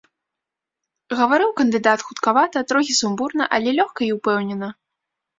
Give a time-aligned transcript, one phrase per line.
[1.17, 4.71] Гаварыў кандыдат хуткавата, трохі сумбурна, але лёгка і ўпэўнена.